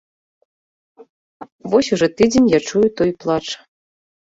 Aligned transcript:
Вось 1.69 1.91
ужо 1.95 2.07
тыдзень 2.17 2.51
я 2.57 2.59
чую 2.67 2.87
той 2.97 3.11
плач. 3.21 3.45